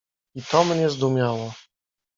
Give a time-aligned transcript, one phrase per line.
[0.35, 1.53] "I to mnie zdumiało."